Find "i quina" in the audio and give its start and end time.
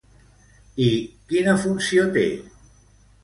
0.85-1.53